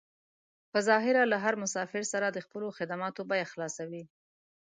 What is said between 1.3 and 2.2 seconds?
له هر مسافر